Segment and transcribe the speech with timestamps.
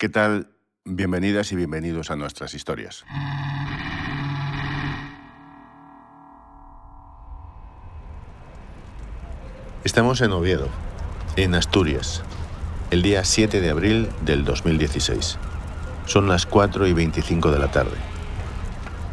[0.00, 0.52] ¿Qué tal?
[0.84, 3.04] Bienvenidas y bienvenidos a nuestras historias.
[9.82, 10.68] Estamos en Oviedo,
[11.34, 12.22] en Asturias,
[12.92, 15.36] el día 7 de abril del 2016.
[16.06, 17.96] Son las 4 y 25 de la tarde.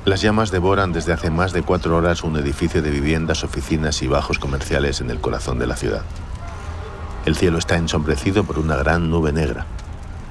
[0.05, 4.07] Las llamas devoran desde hace más de cuatro horas un edificio de viviendas, oficinas y
[4.07, 6.03] bajos comerciales en el corazón de la ciudad.
[7.25, 9.65] El cielo está ensombrecido por una gran nube negra.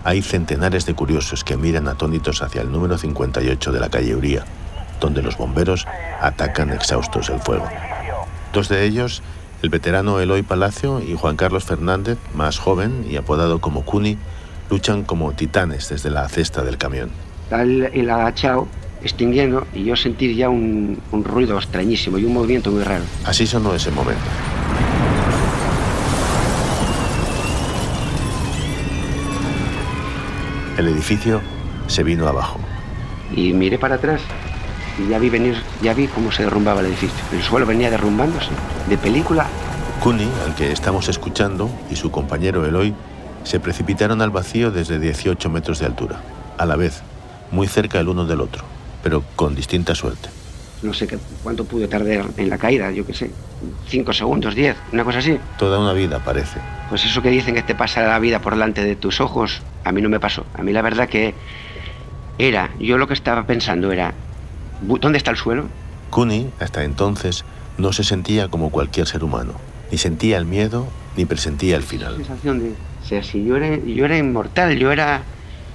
[0.05, 4.44] Hay centenares de curiosos que miran atónitos hacia el número 58 de la calle Uría,
[5.00, 5.86] donde los bomberos
[6.21, 7.67] atacan exhaustos el fuego.
[8.53, 9.22] Dos de ellos,
[9.63, 14.18] el veterano Eloy Palacio y Juan Carlos Fernández, más joven y apodado como Cuni,
[14.68, 17.11] luchan como titanes desde la cesta del camión.
[17.50, 18.68] El, el agachado
[19.02, 23.05] extinguiendo y yo sentir ya un, un ruido extrañísimo y un movimiento muy raro.
[23.25, 24.22] Así sonó ese momento.
[30.77, 31.41] El edificio
[31.87, 32.59] se vino abajo.
[33.34, 34.20] Y miré para atrás
[34.98, 37.25] y ya vi venir, ya vi cómo se derrumbaba el edificio.
[37.33, 38.50] El suelo venía derrumbándose,
[38.89, 39.47] de película.
[40.03, 42.94] Kuni, al que estamos escuchando, y su compañero Eloy
[43.44, 46.20] se precipitaron al vacío desde 18 metros de altura,
[46.58, 47.03] a la vez,
[47.50, 48.64] muy cerca el uno del otro,
[49.03, 50.28] pero con distinta suerte.
[50.83, 53.30] No sé qué, cuánto pude tardar en la caída, yo qué sé,
[53.89, 55.39] cinco segundos, diez, una cosa así.
[55.58, 56.61] Toda una vida, parece.
[56.91, 59.92] Pues eso que dicen que te pasa la vida por delante de tus ojos, a
[59.92, 60.44] mí no me pasó.
[60.55, 61.34] A mí la verdad que
[62.39, 64.12] era, yo lo que estaba pensando era,
[64.83, 65.66] ¿dónde está el suelo?
[66.11, 67.44] Kuni, hasta entonces,
[67.78, 69.53] no se sentía como cualquier ser humano.
[69.91, 72.19] Ni sentía el miedo, ni presentía el final.
[72.19, 75.22] La sensación de, o sea, si yo era, yo era inmortal, yo era,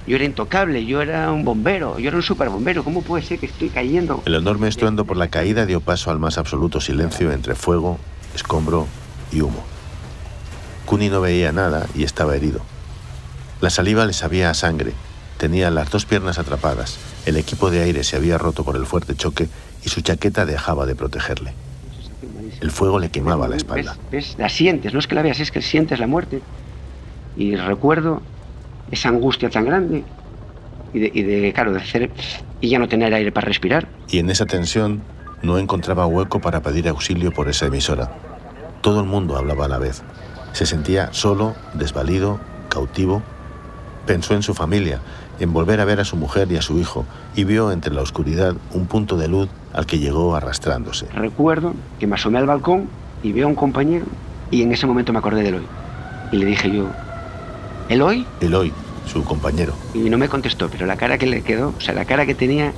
[0.06, 3.46] yo era intocable, yo era un bombero, yo era un superbombero, ¿cómo puede ser que
[3.46, 4.22] estoy cayendo?
[4.24, 7.98] El enorme estruendo por la caída dio paso al más absoluto silencio entre fuego,
[8.34, 8.86] escombro
[9.30, 9.62] y humo.
[10.86, 12.60] Kuni no veía nada y estaba herido.
[13.60, 14.92] La saliva le sabía a sangre,
[15.36, 19.14] tenía las dos piernas atrapadas, el equipo de aire se había roto por el fuerte
[19.14, 19.48] choque
[19.84, 21.52] y su chaqueta dejaba de protegerle.
[22.60, 23.96] El fuego le quemaba la espalda.
[24.10, 24.28] ¿Ves?
[24.30, 24.38] ¿Ves?
[24.38, 26.42] La sientes, no es que la veas, es que sientes la muerte.
[27.36, 28.22] Y recuerdo
[28.90, 30.04] esa angustia tan grande
[30.92, 32.10] y de, y de, claro, de hacer
[32.60, 33.88] y ya no tener aire para respirar.
[34.08, 35.02] Y en esa tensión
[35.42, 38.10] no encontraba hueco para pedir auxilio por esa emisora.
[38.80, 40.02] Todo el mundo hablaba a la vez.
[40.52, 43.22] Se sentía solo, desvalido, cautivo.
[44.06, 45.00] Pensó en su familia,
[45.38, 47.04] en volver a ver a su mujer y a su hijo,
[47.36, 51.06] y vio entre la oscuridad un punto de luz al que llegó arrastrándose.
[51.14, 52.88] Recuerdo que me asomé al balcón
[53.22, 54.06] y veo a un compañero
[54.50, 55.66] y en ese momento me acordé de Eloy.
[56.32, 56.88] Y le dije yo,
[57.90, 58.24] ¿Eloy?
[58.40, 58.72] Eloy,
[59.04, 59.74] su compañero.
[59.94, 62.36] Y no me contestó, pero la cara que le quedó, o sea, la cara que
[62.36, 62.72] tenía,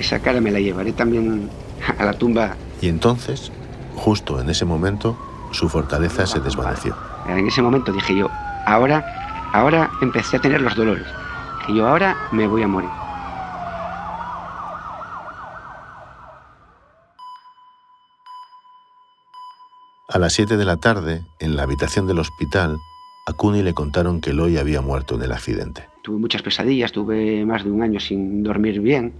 [0.00, 1.48] esa cara me la llevaré también
[1.96, 2.56] a la tumba.
[2.80, 3.52] Y entonces,
[3.94, 5.16] justo en ese momento,
[5.52, 6.96] su fortaleza se desvaneció.
[7.28, 8.28] En ese momento dije yo,
[8.66, 11.06] ahora, ahora empecé a tener los dolores.
[11.60, 12.90] Dije yo, ahora me voy a morir.
[20.08, 22.76] A las 7 de la tarde, en la habitación del hospital,
[23.28, 25.84] a Kuni le contaron que Eloy había muerto en el accidente.
[26.02, 29.12] Tuve muchas pesadillas, tuve más de un año sin dormir bien.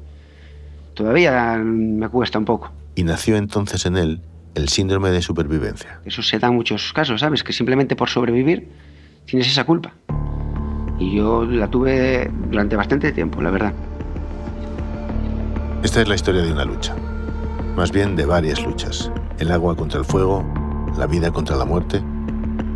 [0.95, 2.73] Todavía me cuesta un poco.
[2.95, 4.23] Y nació entonces en él
[4.55, 6.01] el síndrome de supervivencia.
[6.07, 7.45] Eso se da en muchos casos, ¿sabes?
[7.45, 8.69] Que simplemente por sobrevivir
[9.27, 9.93] tienes esa culpa.
[10.99, 13.75] Y yo la tuve durante bastante tiempo, la verdad.
[15.83, 16.97] Esta es la historia de una lucha.
[17.77, 19.13] Más bien de varias luchas.
[19.39, 20.43] El agua contra el fuego,
[20.97, 22.03] la vida contra la muerte,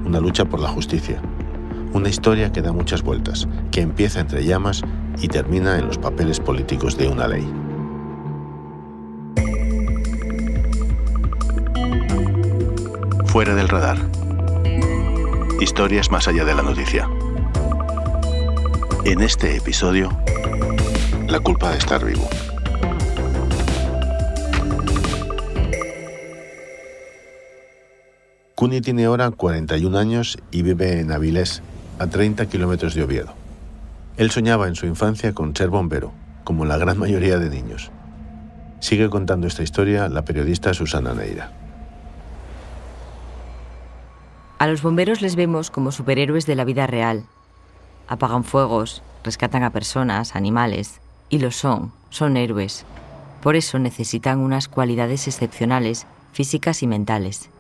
[0.05, 1.21] una lucha por la justicia.
[1.93, 4.83] Una historia que da muchas vueltas, que empieza entre llamas
[5.21, 7.47] y termina en los papeles políticos de una ley.
[13.27, 13.99] Fuera del radar.
[15.61, 17.09] Historias más allá de la noticia.
[19.05, 20.11] En este episodio,
[21.29, 22.29] la culpa de estar vivo.
[28.63, 31.65] Cuni tiene ahora 41 años y vive en Avilés,
[31.99, 33.35] a 30 kilómetros de Oviedo.
[34.17, 36.13] Él soñaba en su infancia con ser bombero,
[36.45, 37.91] como la gran mayoría de niños.
[38.79, 41.51] Sigue contando esta historia la periodista Susana Neira.
[44.61, 47.25] A los bomberos les vemos como superhéroes de la vida real.
[48.07, 51.01] Apagan fuegos, rescatan a personas, animales,
[51.31, 52.85] y lo son, son héroes.
[53.43, 57.51] Por eso necesitan unas cualidades excepcionales, físicas y mentales.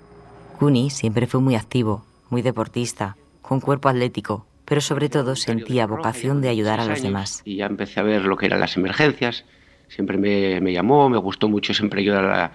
[0.59, 6.41] Kuni siempre fue muy activo, muy deportista, con cuerpo atlético, pero sobre todo sentía vocación
[6.41, 7.43] de ayudar a los demás.
[7.45, 9.45] Y ya empecé a ver lo que eran las emergencias,
[9.89, 12.53] siempre me, me llamó, me gustó mucho siempre ayudar a la,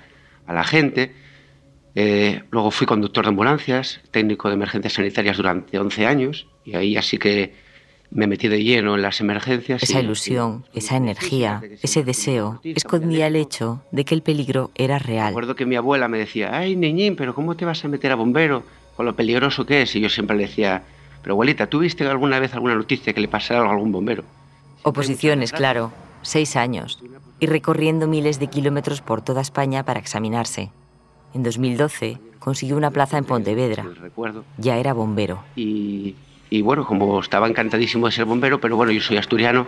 [0.47, 1.13] a la gente.
[1.95, 6.95] Eh, luego fui conductor de ambulancias, técnico de emergencias sanitarias durante 11 años, y ahí
[6.95, 7.53] así que
[8.11, 9.83] me metí de lleno en las emergencias.
[9.83, 15.29] Esa ilusión, esa energía, ese deseo, escondía el hecho de que el peligro era real.
[15.29, 18.15] Recuerdo que mi abuela me decía, ay, niñín, pero ¿cómo te vas a meter a
[18.15, 18.63] bombero
[18.95, 19.95] con lo peligroso que es?
[19.95, 20.83] Y yo siempre le decía,
[21.21, 24.23] pero abuelita, ¿tú viste alguna vez alguna noticia que le pasara algo a algún bombero?
[24.83, 27.03] Oposiciones, claro, seis años,
[27.39, 30.71] y recorriendo miles de kilómetros por toda España para examinarse.
[31.33, 33.85] En 2012 consiguió una plaza en Pontevedra.
[34.57, 35.43] Ya era bombero.
[35.55, 36.15] Y,
[36.49, 39.67] y bueno, como estaba encantadísimo de ser bombero, pero bueno, yo soy asturiano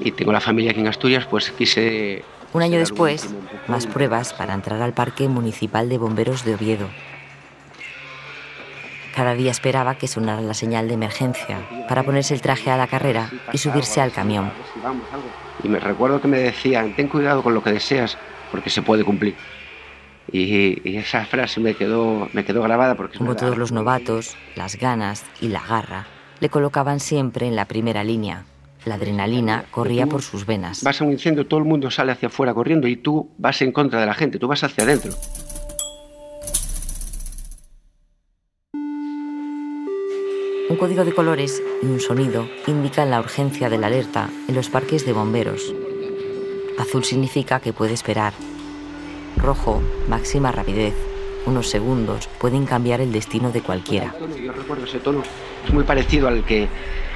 [0.00, 2.22] y tengo la familia aquí en Asturias, pues quise...
[2.52, 3.34] Un año después,
[3.66, 6.88] más pruebas para entrar al Parque Municipal de Bomberos de Oviedo.
[9.14, 11.58] Cada día esperaba que sonara la señal de emergencia
[11.88, 14.52] para ponerse el traje a la carrera y subirse al camión.
[15.62, 18.18] Y me recuerdo que me decían, ten cuidado con lo que deseas,
[18.50, 19.34] porque se puede cumplir.
[20.32, 23.18] Y, esa frase me quedó, me quedó grabada porque...
[23.18, 26.06] Como todos los novatos, las ganas y la garra
[26.40, 28.44] le colocaban siempre en la primera línea.
[28.84, 30.82] La adrenalina corría por sus venas.
[30.84, 33.72] Vas a un incendio, todo el mundo sale hacia afuera corriendo y tú vas en
[33.72, 35.12] contra de la gente, tú vas hacia adentro.
[40.68, 44.68] Un código de colores y un sonido indican la urgencia de la alerta en los
[44.68, 45.74] parques de bomberos.
[46.78, 48.34] Azul significa que puede esperar
[49.36, 50.94] Rojo, máxima rapidez.
[51.46, 54.14] Unos segundos pueden cambiar el destino de cualquiera.
[54.42, 55.22] Yo recuerdo ese tono.
[55.64, 56.68] Es muy parecido al que,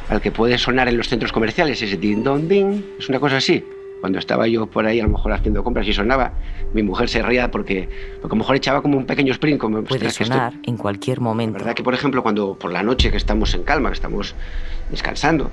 [0.08, 2.82] al que puede sonar en los centros comerciales, ese din don ding.
[2.99, 3.64] Es una cosa así.
[4.00, 6.32] Cuando estaba yo por ahí a lo mejor haciendo compras y sonaba,
[6.72, 7.88] mi mujer se reía porque,
[8.20, 9.58] porque a lo mejor echaba como un pequeño sprint.
[9.58, 11.58] Como, puede sonar en cualquier momento.
[11.58, 14.34] verdad que, por ejemplo, cuando por la noche que estamos en calma, que estamos
[14.90, 15.50] descansando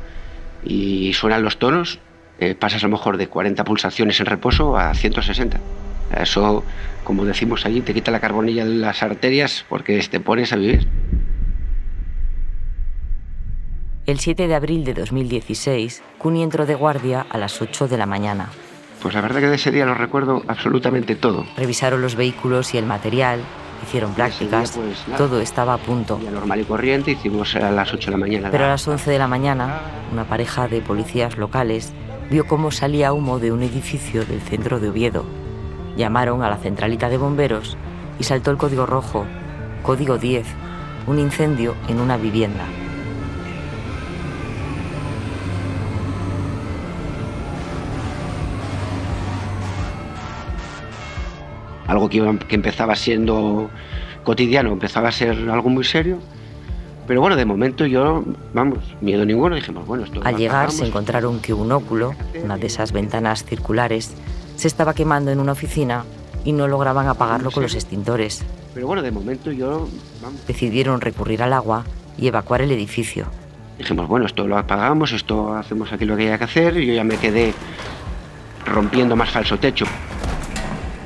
[0.64, 2.00] y suenan los tonos,
[2.40, 5.60] eh, pasas a lo mejor de 40 pulsaciones en reposo a 160.
[6.16, 6.64] Eso,
[7.04, 10.88] como decimos allí, te quita la carbonilla de las arterias porque te pones a vivir.
[14.06, 18.06] El 7 de abril de 2016, Cuni entró de guardia a las 8 de la
[18.06, 18.50] mañana.
[19.02, 21.46] Pues la verdad que de ese día lo recuerdo absolutamente todo.
[21.58, 23.42] Revisaron los vehículos y el material,
[23.84, 26.20] hicieron prácticas, pues, todo estaba a punto.
[26.32, 28.50] normal y corriente, hicimos a las 8 de la mañana.
[28.50, 29.82] Pero a las 11 de la mañana,
[30.14, 31.92] una pareja de policías locales
[32.32, 35.26] vio cómo salía humo de un edificio del centro de Oviedo
[35.98, 37.76] Llamaron a la centralita de bomberos
[38.20, 39.26] y saltó el código rojo,
[39.82, 40.46] código 10,
[41.08, 42.66] un incendio en una vivienda.
[51.88, 53.72] Algo que, que empezaba siendo
[54.24, 56.20] cotidiano, empezaba a ser algo muy serio.
[57.08, 58.24] Pero bueno, de momento yo,
[58.54, 60.22] vamos, miedo ninguno, dijimos, bueno, esto...
[60.24, 62.14] Al llegar se encontraron que un óculo,
[62.44, 64.14] una de esas ventanas circulares,
[64.58, 66.04] se estaba quemando en una oficina
[66.44, 68.44] y no lograban apagarlo con los extintores.
[68.74, 69.88] Pero bueno, de momento yo...
[70.48, 71.86] Decidieron recurrir al agua
[72.18, 73.28] y evacuar el edificio.
[73.78, 76.94] Dijimos, bueno, esto lo apagamos, esto hacemos aquí lo que haya que hacer y yo
[76.94, 77.54] ya me quedé
[78.66, 79.86] rompiendo más falso techo.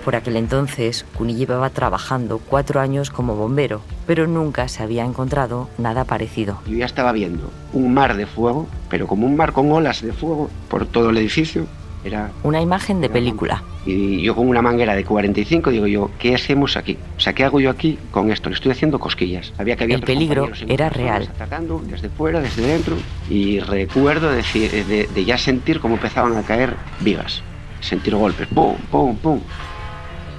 [0.06, 5.70] Por aquel entonces, Cuni llevaba trabajando cuatro años como bombero, pero nunca se había encontrado
[5.78, 6.60] nada parecido.
[6.66, 10.12] Yo ya estaba viendo un mar de fuego, pero como un mar con olas de
[10.12, 11.68] fuego por todo el edificio,
[12.04, 13.64] era una imagen de película.
[13.86, 16.98] Y yo con una manguera de 45 digo yo, ¿qué hacemos aquí?
[17.18, 18.50] O sea, ¿qué hago yo aquí con esto?
[18.50, 19.54] Le estoy haciendo cosquillas.
[19.58, 21.30] Había que El peligro era real.
[21.36, 22.96] Atacando desde fuera, desde dentro.
[23.30, 27.42] Y recuerdo de, de, ya sentir cómo empezaban a caer vigas.
[27.80, 28.48] Sentir golpes.
[28.48, 29.40] ¡Pum, pum, pum!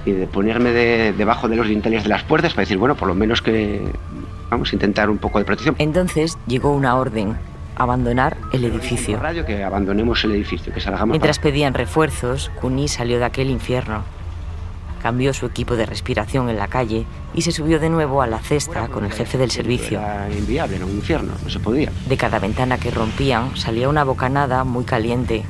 [0.05, 3.15] Y de ponerme debajo de los dinteles de las puertas para decir, bueno, por lo
[3.15, 3.81] menos que
[4.49, 5.75] vamos a intentar un poco de protección.
[5.79, 7.35] Entonces llegó una orden
[7.75, 9.19] abandonar el edificio.
[9.19, 10.81] Radio que abandonemos el edificio, que.
[11.05, 14.03] Mientras pedían refuerzos, Kuni salió de aquel infierno.
[15.01, 18.39] Cambió su equipo de respiración en la calle y se subió de nuevo a la
[18.39, 19.99] cesta con el jefe del servicio.
[19.99, 21.91] Era inviable, era un infierno, no se podía.
[22.07, 25.43] De cada ventana que rompían salía una bocanada muy caliente.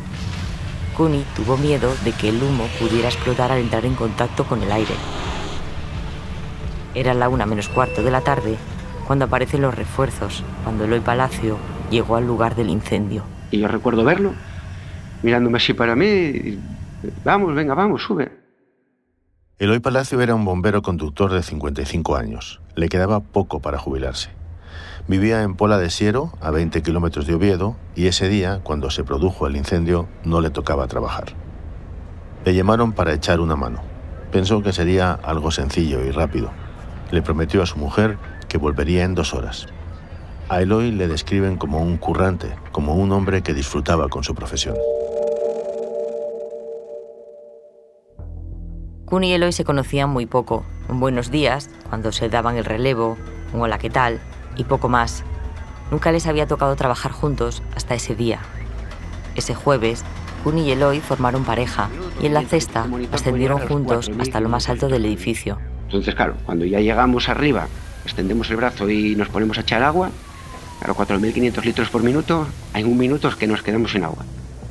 [0.98, 4.72] Kuni tuvo miedo de que el humo pudiera explotar al entrar en contacto con el
[4.72, 4.96] aire.
[6.96, 8.58] Era la una menos cuarto de la tarde
[9.06, 11.58] cuando aparecen los refuerzos, cuando Eloy Palacio
[11.94, 13.24] llegó al lugar del incendio.
[13.52, 14.34] Y yo recuerdo verlo,
[15.22, 16.60] mirándome así para mí,
[17.24, 18.32] vamos, venga, vamos, sube.
[19.60, 22.60] Eloy Palacio era un bombero conductor de 55 años.
[22.76, 24.32] Le quedaba poco para jubilarse.
[25.08, 29.04] Vivía en Pola de Siero, a 20 kilómetros de Oviedo, y ese día, cuando se
[29.04, 31.36] produjo el incendio, no le tocaba trabajar.
[32.46, 33.82] Le llamaron para echar una mano.
[34.32, 36.52] Pensó que sería algo sencillo y rápido.
[37.12, 39.68] Le prometió a su mujer que volvería en dos horas.
[40.50, 44.76] A Eloy le describen como un currante, como un hombre que disfrutaba con su profesión.
[49.06, 50.66] Kun y Eloy se conocían muy poco.
[50.90, 53.18] Un buenos días, cuando se daban el relevo,
[53.54, 54.20] un hola, ¿qué tal?
[54.58, 55.24] Y poco más.
[55.92, 58.40] Nunca les había tocado trabajar juntos hasta ese día.
[59.36, 60.04] Ese jueves,
[60.44, 61.90] Kuni y Eloy formaron pareja
[62.22, 65.58] y en la cesta ascendieron juntos hasta lo más alto del edificio.
[65.86, 67.68] Entonces, claro, cuando ya llegamos arriba,
[68.04, 70.10] extendemos el brazo y nos ponemos a echar agua,
[70.88, 74.26] los 4.500 litros por minuto, hay un minuto que nos quedamos sin agua,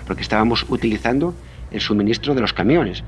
[0.07, 1.35] porque estábamos utilizando
[1.71, 3.02] el suministro de los camiones.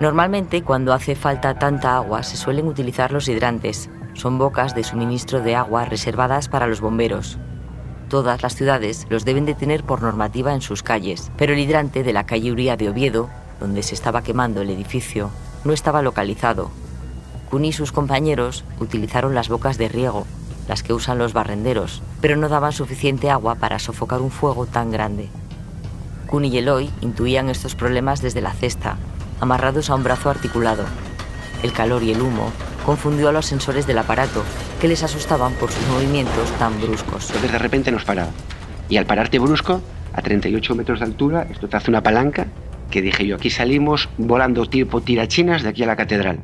[0.00, 3.90] Normalmente, cuando hace falta tanta agua, se suelen utilizar los hidrantes.
[4.14, 7.38] Son bocas de suministro de agua reservadas para los bomberos.
[8.08, 12.02] Todas las ciudades los deben de tener por normativa en sus calles, pero el hidrante
[12.02, 15.30] de la calle Uría de Oviedo, donde se estaba quemando el edificio,
[15.64, 16.70] no estaba localizado.
[17.50, 20.26] Kun y sus compañeros utilizaron las bocas de riego,
[20.68, 24.90] las que usan los barrenderos, pero no daban suficiente agua para sofocar un fuego tan
[24.90, 25.28] grande.
[26.26, 28.96] Kun y Eloy intuían estos problemas desde la cesta
[29.42, 30.84] amarrados a un brazo articulado.
[31.64, 32.52] El calor y el humo
[32.86, 34.44] confundió a los sensores del aparato,
[34.80, 37.26] que les asustaban por sus movimientos tan bruscos.
[37.26, 38.30] Entonces de repente nos paraba.
[38.88, 42.46] Y al pararte brusco, a 38 metros de altura, esto te hace una palanca,
[42.90, 46.40] que dije yo, aquí salimos volando tipo tirachinas de aquí a la catedral.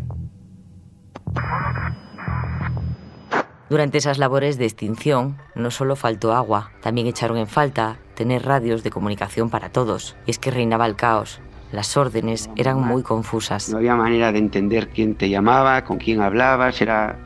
[3.71, 8.83] Durante esas labores de extinción, no solo faltó agua, también echaron en falta tener radios
[8.83, 11.41] de comunicación para todos, y es que reinaba el caos.
[11.71, 13.69] Las órdenes eran muy confusas.
[13.69, 17.19] No había manera de entender quién te llamaba, con quién hablabas, era...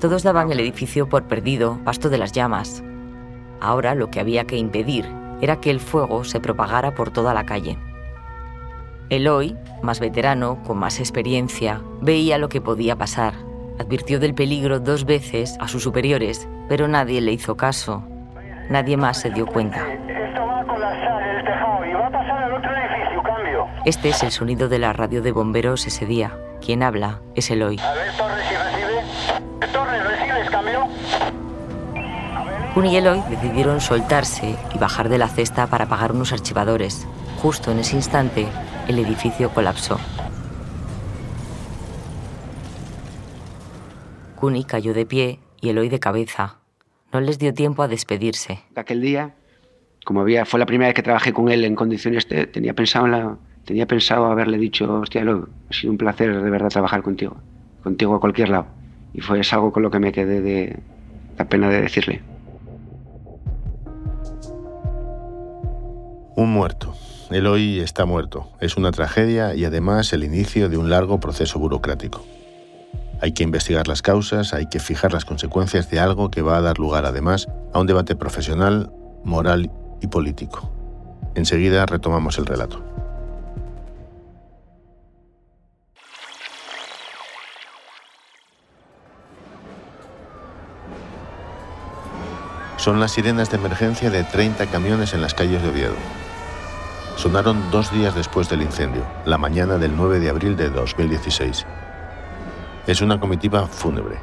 [0.00, 2.84] Todos daban el edificio por perdido, pasto de las llamas.
[3.58, 5.06] Ahora lo que había que impedir
[5.40, 7.78] era que el fuego se propagara por toda la calle.
[9.08, 13.49] Eloy, más veterano, con más experiencia, veía lo que podía pasar.
[13.80, 18.04] Advirtió del peligro dos veces a sus superiores, pero nadie le hizo caso.
[18.68, 19.86] Nadie más se dio cuenta.
[23.86, 26.36] Este es el sonido de la radio de bomberos ese día.
[26.60, 27.78] Quien habla es Eloy.
[27.78, 29.72] A ver, Torres, si recibe.
[29.72, 30.86] Torres, ¿recibes cambio?
[32.74, 37.08] Kun y Eloy decidieron soltarse y bajar de la cesta para apagar unos archivadores.
[37.40, 38.46] Justo en ese instante,
[38.88, 39.98] el edificio colapsó.
[44.40, 46.56] Kuni cayó de pie y Eloy de cabeza.
[47.12, 48.60] No les dio tiempo a despedirse.
[48.74, 49.34] Aquel día,
[50.06, 53.12] como había, fue la primera vez que trabajé con él en condiciones, tenía pensado en
[53.12, 57.36] la, Tenía pensado haberle dicho, hostia, lo, ha sido un placer de verdad trabajar contigo,
[57.82, 58.66] contigo a cualquier lado.
[59.12, 60.78] Y fue algo con lo que me quedé de
[61.38, 62.22] la pena de decirle.
[66.34, 66.94] Un muerto.
[67.30, 68.48] Eloy está muerto.
[68.60, 72.24] Es una tragedia y además el inicio de un largo proceso burocrático.
[73.22, 76.62] Hay que investigar las causas, hay que fijar las consecuencias de algo que va a
[76.62, 78.90] dar lugar además a un debate profesional,
[79.24, 80.72] moral y político.
[81.34, 82.82] Enseguida retomamos el relato.
[92.78, 95.96] Son las sirenas de emergencia de 30 camiones en las calles de Oviedo.
[97.16, 101.66] Sonaron dos días después del incendio, la mañana del 9 de abril de 2016.
[102.90, 104.16] Es una comitiva fúnebre.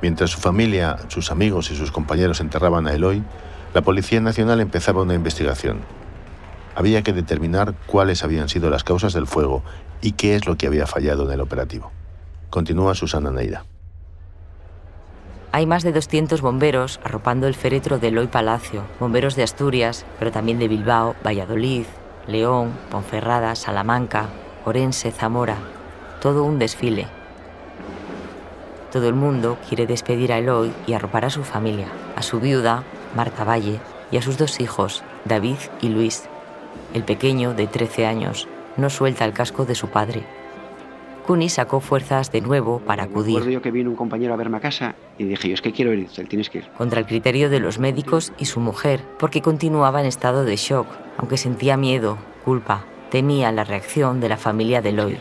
[0.00, 3.22] Mientras su familia, sus amigos y sus compañeros enterraban a Eloy,
[3.74, 5.80] la Policía Nacional empezaba una investigación.
[6.74, 9.62] Había que determinar cuáles habían sido las causas del fuego
[10.00, 11.92] y qué es lo que había fallado en el operativo.
[12.48, 13.66] Continúa Susana Neira.
[15.52, 20.32] Hay más de 200 bomberos arropando el féretro de Eloy Palacio, bomberos de Asturias, pero
[20.32, 21.84] también de Bilbao, Valladolid,
[22.26, 24.30] León, Ponferrada, Salamanca,
[24.64, 25.79] Orense, Zamora.
[26.20, 27.06] Todo un desfile.
[28.92, 32.82] Todo el mundo quiere despedir a Eloy y arropar a su familia, a su viuda,
[33.14, 36.24] Marta Valle, y a sus dos hijos, David y Luis.
[36.94, 40.24] El pequeño, de 13 años, no suelta el casco de su padre,
[41.30, 43.36] Kuni sacó fuerzas de nuevo para acudir.
[43.36, 45.70] Recuerdo yo que vino un compañero a verme a casa y dije, yo es que
[45.70, 46.68] quiero ir, tienes que ir.
[46.76, 50.88] Contra el criterio de los médicos y su mujer, porque continuaba en estado de shock,
[51.18, 55.18] aunque sentía miedo, culpa, temía la reacción de la familia de Lloyd.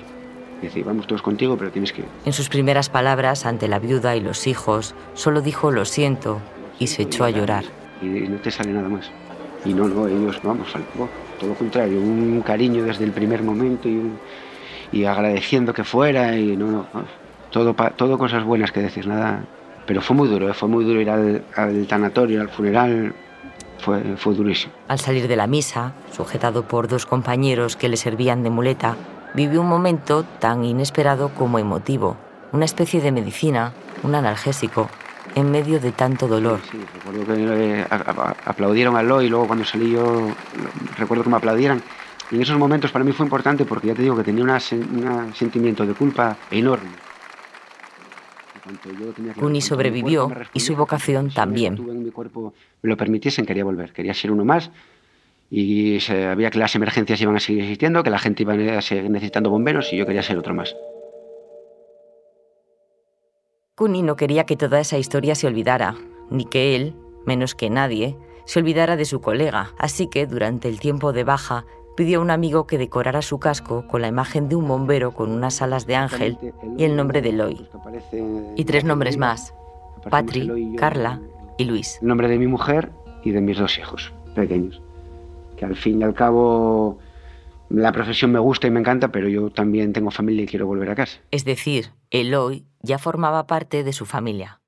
[0.62, 2.04] Dice, vamos todos contigo, pero tienes que.
[2.26, 6.40] En sus primeras palabras ante la viuda y los hijos, solo dijo lo siento
[6.80, 7.64] y se echó a llorar.
[8.02, 9.10] Y no te sale nada más.
[9.66, 10.68] Y no, no, ellos, vamos,
[11.40, 14.18] todo lo contrario, un cariño desde el primer momento y un
[14.92, 16.88] y agradeciendo que fuera y no, no
[17.52, 19.44] todo, todo cosas buenas que decir, nada.
[19.86, 20.54] Pero fue muy duro, ¿eh?
[20.54, 23.14] fue muy duro ir al, al tanatorio, al funeral,
[23.80, 24.72] fue, fue durísimo.
[24.88, 28.96] Al salir de la misa, sujetado por dos compañeros que le servían de muleta,
[29.34, 32.18] vivió un momento tan inesperado como emotivo,
[32.52, 34.90] una especie de medicina, un analgésico,
[35.36, 36.60] en medio de tanto dolor.
[36.72, 40.30] Sí, recuerdo que eh, aplaudieron a Lo y luego cuando salí yo,
[40.98, 41.82] recuerdo que me aplaudieran
[42.32, 45.34] y en esos momentos para mí fue importante porque ya te digo que tenía un
[45.34, 46.90] sentimiento de culpa enorme.
[49.40, 51.76] Kuni sobrevivió y su vocación también.
[51.78, 54.70] En mi cuerpo me lo permitiesen, quería volver, quería ser uno más
[55.50, 59.10] y sabía que las emergencias iban a seguir existiendo, que la gente iba a seguir
[59.10, 60.76] necesitando bomberos y yo quería ser otro más.
[63.76, 65.96] Kuni no quería que toda esa historia se olvidara,
[66.30, 70.80] ni que él, menos que nadie, se olvidara de su colega, así que durante el
[70.80, 71.66] tiempo de baja
[71.96, 75.32] pidió a un amigo que decorara su casco con la imagen de un bombero con
[75.32, 76.38] unas alas de ángel
[76.78, 77.68] y el nombre de Eloy.
[78.56, 79.54] Y tres nombres más,
[80.10, 81.22] Patri, Carla
[81.58, 82.00] y Luis.
[82.02, 82.92] El nombre de mi mujer
[83.24, 84.82] y de mis dos hijos pequeños.
[85.60, 87.00] Que al fin y al cabo
[87.68, 90.90] la profesión me gusta y me encanta, pero yo también tengo familia y quiero volver
[90.90, 91.20] a casa.
[91.32, 94.62] Es decir, Eloy ya formaba parte de su familia.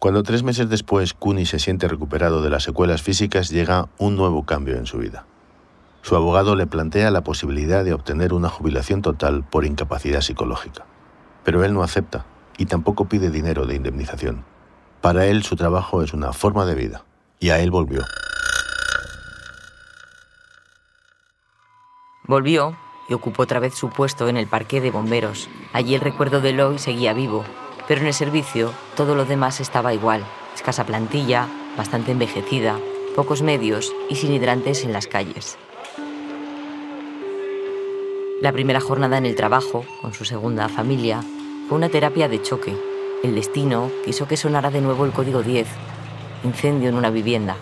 [0.00, 4.44] Cuando tres meses después Kuni se siente recuperado de las secuelas físicas, llega un nuevo
[4.44, 5.26] cambio en su vida.
[6.02, 10.84] Su abogado le plantea la posibilidad de obtener una jubilación total por incapacidad psicológica.
[11.44, 12.26] Pero él no acepta
[12.58, 14.44] y tampoco pide dinero de indemnización.
[15.00, 17.04] Para él su trabajo es una forma de vida
[17.38, 18.02] y a él volvió.
[22.26, 22.76] Volvió
[23.08, 25.48] y ocupó otra vez su puesto en el parque de bomberos.
[25.72, 27.44] Allí el recuerdo de Eloy seguía vivo,
[27.86, 30.24] pero en el servicio todo lo demás estaba igual.
[30.54, 32.78] Escasa plantilla, bastante envejecida,
[33.14, 35.56] pocos medios y sin hidrantes en las calles.
[38.42, 41.22] La primera jornada en el trabajo, con su segunda familia,
[41.68, 42.76] fue una terapia de choque.
[43.22, 45.66] El destino quiso que sonara de nuevo el código 10,
[46.44, 47.56] incendio en una vivienda.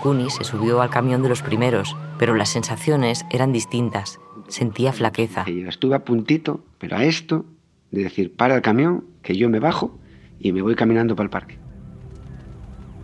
[0.00, 4.18] Kuni se subió al camión de los primeros, pero las sensaciones eran distintas.
[4.48, 5.44] Sentía flaqueza.
[5.46, 7.44] Estuve a puntito, pero a esto,
[7.90, 9.98] de decir, para el camión, que yo me bajo
[10.38, 11.58] y me voy caminando para el parque.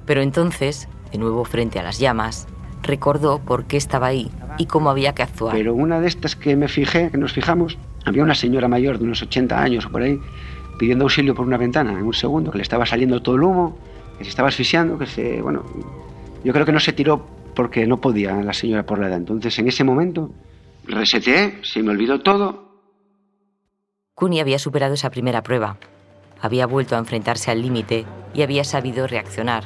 [0.06, 2.46] Pero entonces, de nuevo frente a las llamas,
[2.82, 5.54] recordó por qué estaba ahí y cómo había que actuar.
[5.54, 9.04] Pero una de estas que me fijé, que nos fijamos, había una señora mayor de
[9.04, 10.18] unos 80 años o por ahí,
[10.78, 13.76] pidiendo auxilio por una ventana en un segundo, que le estaba saliendo todo el humo,
[14.16, 15.64] que se estaba asfixiando, que se, bueno,
[16.46, 17.26] yo creo que no se tiró
[17.56, 19.16] porque no podía la señora por la edad.
[19.16, 20.30] Entonces, en ese momento,
[20.84, 22.70] reseteé, se me olvidó todo.
[24.14, 25.76] Kuni había superado esa primera prueba.
[26.40, 29.64] Había vuelto a enfrentarse al límite y había sabido reaccionar.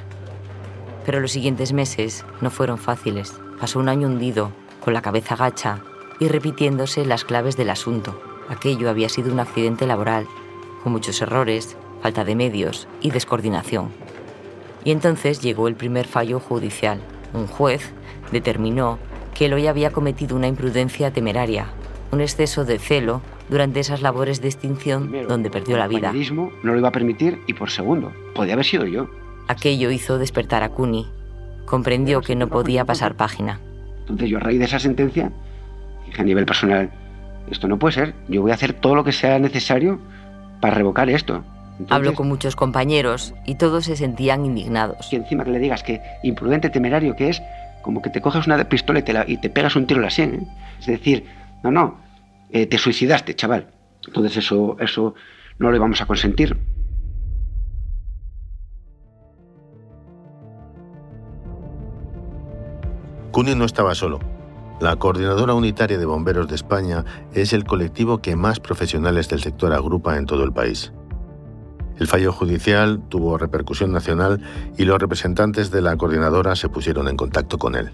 [1.05, 3.39] Pero los siguientes meses no fueron fáciles.
[3.61, 4.51] Pasó un año hundido,
[4.83, 5.83] con la cabeza gacha
[6.19, 8.19] y repitiéndose las claves del asunto.
[8.49, 10.27] Aquello había sido un accidente laboral,
[10.83, 13.91] con muchos errores, falta de medios y descoordinación.
[14.85, 17.01] Y entonces llegó el primer fallo judicial.
[17.33, 17.93] Un juez
[18.33, 18.99] determinó
[19.35, 21.67] que Eloy había cometido una imprudencia temeraria,
[22.13, 26.11] un exceso de celo durante esas labores de extinción donde perdió la vida.
[26.11, 29.09] El no lo iba a permitir y por segundo, podía haber sido yo.
[29.49, 31.09] Aquello hizo despertar a Kuni.
[31.67, 33.61] Comprendió que no podía pasar página.
[34.01, 35.33] Entonces yo a raíz de esa sentencia
[36.07, 36.91] dije a nivel personal,
[37.51, 40.01] esto no puede ser, yo voy a hacer todo lo que sea necesario
[40.61, 41.43] para revocar esto.
[41.89, 45.13] Habló con muchos compañeros y todos se sentían indignados.
[45.13, 47.43] Y encima que le digas que imprudente, temerario que es,
[47.83, 50.11] como que te coges una pistola y te, y te pegas un tiro en la
[50.11, 50.35] sien.
[50.35, 50.47] ¿eh?
[50.81, 51.25] Es decir,
[51.63, 52.01] no, no,
[52.51, 53.69] eh, te suicidaste, chaval.
[54.07, 55.15] Entonces eso, eso
[55.59, 56.57] no lo íbamos a consentir.
[63.31, 64.19] Cuni no estaba solo.
[64.81, 69.73] La Coordinadora Unitaria de Bomberos de España es el colectivo que más profesionales del sector
[69.73, 70.93] agrupa en todo el país.
[72.01, 74.41] El fallo judicial tuvo repercusión nacional
[74.79, 77.91] y los representantes de la coordinadora se pusieron en contacto con él.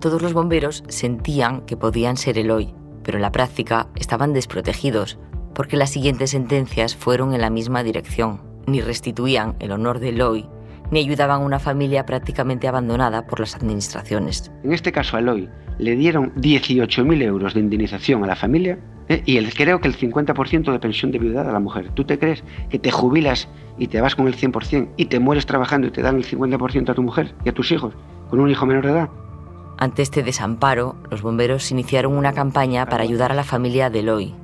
[0.00, 5.18] Todos los bomberos sentían que podían ser el hoy, pero en la práctica estaban desprotegidos
[5.54, 8.40] porque las siguientes sentencias fueron en la misma dirección.
[8.66, 10.48] Ni restituían el honor del hoy
[10.90, 14.52] ni ayudaban a una familia prácticamente abandonada por las administraciones.
[14.62, 15.48] En este caso a Eloy
[15.78, 19.22] le dieron 18.000 euros de indemnización a la familia ¿eh?
[19.24, 21.90] y el, creo que el 50% de pensión de viudedad a la mujer.
[21.94, 25.46] ¿Tú te crees que te jubilas y te vas con el 100% y te mueres
[25.46, 27.94] trabajando y te dan el 50% a tu mujer y a tus hijos
[28.30, 29.08] con un hijo menor de edad?
[29.78, 34.34] Ante este desamparo, los bomberos iniciaron una campaña para ayudar a la familia de Eloy.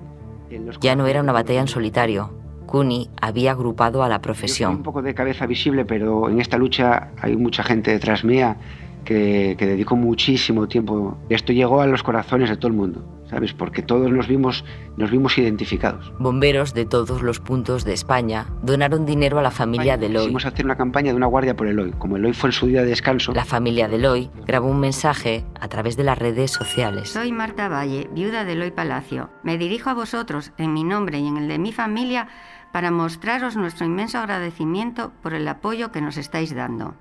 [0.81, 2.31] Ya no era una batalla en solitario,
[2.68, 4.77] Kuni había agrupado a la profesión.
[4.77, 8.57] un poco de cabeza visible, pero en esta lucha hay mucha gente detrás mía
[9.05, 11.16] que, que dedicó muchísimo tiempo.
[11.29, 13.53] Esto llegó a los corazones de todo el mundo, ¿sabes?
[13.53, 14.64] Porque todos nos vimos,
[14.97, 16.12] nos vimos identificados.
[16.19, 20.25] Bomberos de todos los puntos de España donaron dinero a la familia de Eloy.
[20.25, 21.93] Quisimos hacer una campaña de una guardia por Eloy.
[21.93, 23.33] Como Eloy fue en su día de descanso.
[23.33, 27.11] La familia de Eloy grabó un mensaje a través de las redes sociales.
[27.11, 29.31] Soy Marta Valle, viuda de Eloy Palacio.
[29.43, 32.29] Me dirijo a vosotros, en mi nombre y en el de mi familia,
[32.73, 36.95] para mostraros nuestro inmenso agradecimiento por el apoyo que nos estáis dando.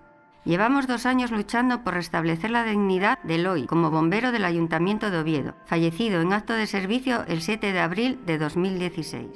[0.45, 5.19] Llevamos dos años luchando por restablecer la dignidad de Eloy como bombero del Ayuntamiento de
[5.19, 9.27] Oviedo, fallecido en acto de servicio el 7 de abril de 2016.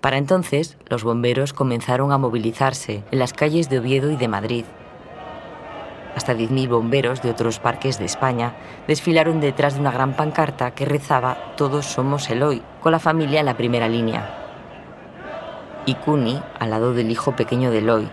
[0.00, 4.64] Para entonces, los bomberos comenzaron a movilizarse en las calles de Oviedo y de Madrid.
[6.16, 8.54] Hasta 10.000 bomberos de otros parques de España
[8.88, 13.46] desfilaron detrás de una gran pancarta que rezaba Todos somos Eloy, con la familia en
[13.46, 14.39] la primera línea.
[15.90, 18.08] Y Cuni al lado del hijo pequeño de Eloy.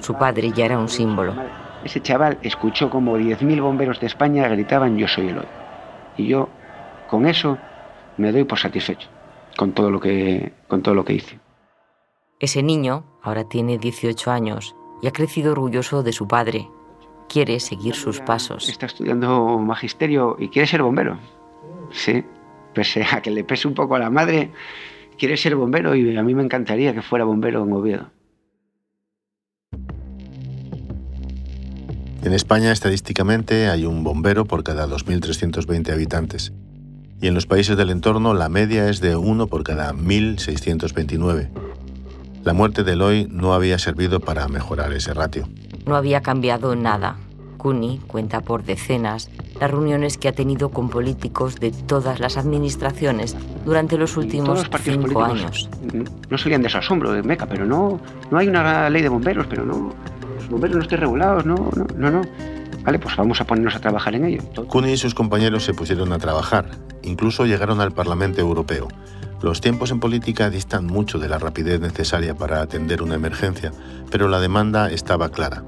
[0.00, 1.34] Su padre ya era un símbolo.
[1.84, 5.44] Ese chaval escuchó como 10.000 bomberos de España gritaban Yo soy Eloy.
[6.16, 6.48] Y yo,
[7.10, 7.58] con eso,
[8.16, 9.10] me doy por satisfecho
[9.58, 11.38] con todo lo que, con todo lo que hice.
[12.40, 16.70] Ese niño ahora tiene 18 años y ha crecido orgulloso de su padre.
[17.28, 18.70] Quiere seguir sus pasos.
[18.70, 21.18] Está estudiando magisterio y quiere ser bombero.
[21.90, 22.24] Sí,
[22.72, 24.50] pese a que le pese un poco a la madre,
[25.22, 28.10] quiere ser bombero y a mí me encantaría que fuera bombero en Oviedo.
[32.24, 36.52] En España, estadísticamente, hay un bombero por cada 2.320 habitantes
[37.20, 41.50] y en los países del entorno la media es de uno por cada 1.629.
[42.42, 45.48] La muerte de Eloy no había servido para mejorar ese ratio.
[45.86, 47.16] No había cambiado nada.
[47.62, 53.36] Kuni cuenta por decenas las reuniones que ha tenido con políticos de todas las administraciones
[53.64, 55.70] durante los últimos cinco años.
[56.28, 58.00] No salían de asombro de Meca, pero no,
[58.32, 59.92] no hay una ley de bomberos, pero no,
[60.34, 62.22] los bomberos no estén regulados, no, no, no, no.
[62.82, 64.42] Vale, pues vamos a ponernos a trabajar en ello.
[64.66, 66.68] Kuni y sus compañeros se pusieron a trabajar,
[67.04, 68.88] incluso llegaron al Parlamento Europeo.
[69.40, 73.70] Los tiempos en política distan mucho de la rapidez necesaria para atender una emergencia,
[74.10, 75.62] pero la demanda estaba clara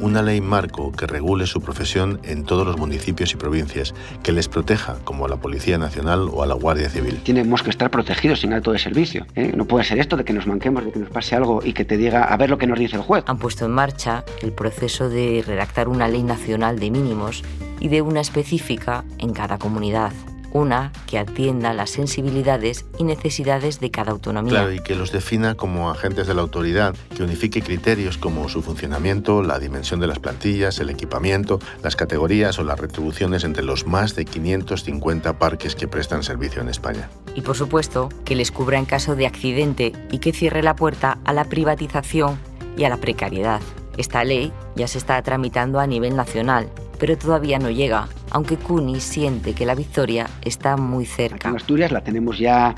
[0.00, 4.48] una ley marco que regule su profesión en todos los municipios y provincias, que les
[4.48, 7.20] proteja, como a la Policía Nacional o a la Guardia Civil.
[7.24, 9.26] Tenemos que estar protegidos en alto de servicio.
[9.34, 9.52] ¿eh?
[9.54, 11.84] No puede ser esto de que nos manquemos, de que nos pase algo y que
[11.84, 13.24] te diga a ver lo que nos dice el juez.
[13.26, 17.42] Han puesto en marcha el proceso de redactar una ley nacional de mínimos
[17.78, 20.12] y de una específica en cada comunidad
[20.52, 24.52] una que atienda las sensibilidades y necesidades de cada autonomía.
[24.52, 28.62] Claro, y que los defina como agentes de la autoridad, que unifique criterios como su
[28.62, 33.86] funcionamiento, la dimensión de las plantillas, el equipamiento, las categorías o las retribuciones entre los
[33.86, 37.10] más de 550 parques que prestan servicio en España.
[37.34, 41.18] Y por supuesto, que les cubra en caso de accidente y que cierre la puerta
[41.24, 42.38] a la privatización
[42.76, 43.60] y a la precariedad.
[43.96, 49.00] Esta ley ya se está tramitando a nivel nacional pero todavía no llega, aunque Cuni
[49.00, 51.48] siente que la victoria está muy cerca.
[51.48, 52.74] en Asturias la tenemos ya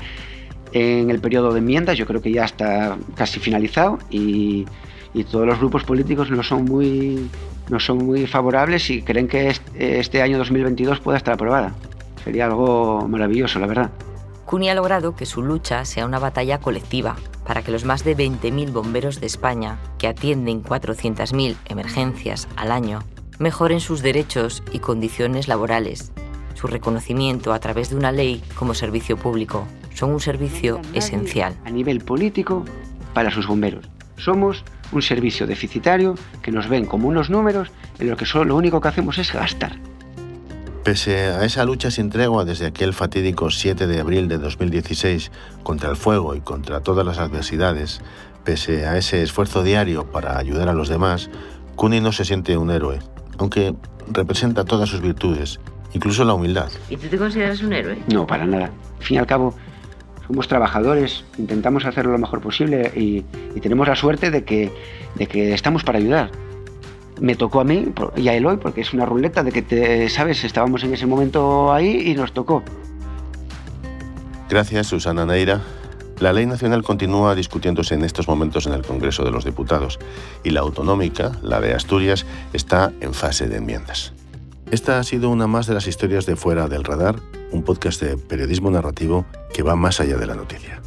[0.73, 4.65] en el periodo de enmiendas, yo creo que ya está casi finalizado y,
[5.31, 7.29] todos los grupos políticos no son muy
[7.69, 11.75] no son muy favorables y creen que este, año 2022 pueda estar aprobada.
[12.23, 13.91] Sería algo maravilloso, la verdad.
[14.45, 18.17] Cuni ha logrado que su lucha sea una batalla colectiva para que los más de
[18.17, 22.99] 20.000 bomberos de España, que atienden 400.000 emergencias al año,
[23.43, 26.13] mejoren sus derechos y condiciones laborales,
[26.55, 29.67] su reconocimiento a través de una ley como servicio público.
[29.93, 31.53] Son un servicio esencial.
[31.65, 32.63] A nivel político,
[33.13, 33.89] para sus bomberos.
[34.15, 38.55] Somos un servicio deficitario que nos ven como unos números en los que solo lo
[38.55, 39.77] único que hacemos es gastar.
[40.85, 45.31] Pese a esa lucha sin tregua desde aquel fatídico 7 de abril de 2016
[45.63, 48.01] contra el fuego y contra todas las adversidades,
[48.45, 51.29] pese a ese esfuerzo diario para ayudar a los demás,
[51.75, 52.99] Kuni no se siente un héroe,
[53.37, 53.73] aunque
[54.11, 55.59] representa todas sus virtudes,
[55.93, 56.69] incluso la humildad.
[56.89, 57.97] ¿Y tú te consideras un héroe?
[58.11, 58.65] No, para nada.
[58.99, 59.53] Al fin y al cabo,
[60.27, 63.21] somos trabajadores, intentamos hacerlo lo mejor posible y,
[63.59, 64.71] tenemos la suerte de que,
[65.15, 66.31] de que estamos para ayudar.
[67.21, 70.43] Me tocó a mí y a Eloy porque es una ruleta de que, te, ¿sabes?
[70.43, 72.63] Estábamos en ese momento ahí y nos tocó.
[74.49, 75.61] Gracias, Susana Neira.
[76.23, 79.99] La ley nacional continúa discutiéndose en estos momentos en el Congreso de los Diputados
[80.45, 84.13] y la autonómica, la de Asturias, está en fase de enmiendas.
[84.71, 87.17] Esta ha sido una más de las historias de Fuera del Radar,
[87.51, 90.81] un podcast de periodismo narrativo que va más allá de la noticia.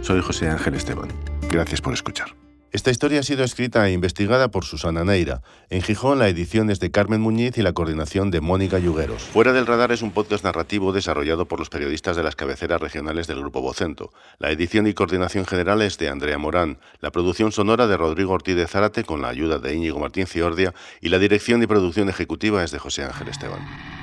[0.00, 1.10] Soy José Ángel Esteban.
[1.48, 2.41] Gracias por escuchar.
[2.72, 5.42] Esta historia ha sido escrita e investigada por Susana Neira.
[5.68, 9.24] En Gijón, la edición es de Carmen Muñiz y la coordinación de Mónica Yugueros.
[9.24, 13.26] Fuera del Radar es un podcast narrativo desarrollado por los periodistas de las cabeceras regionales
[13.26, 14.10] del Grupo Vocento.
[14.38, 18.56] La edición y coordinación general es de Andrea Morán, la producción sonora de Rodrigo Ortiz
[18.56, 22.64] de Zárate con la ayuda de Íñigo Martín Ciordia y la dirección y producción ejecutiva
[22.64, 24.01] es de José Ángel Esteban.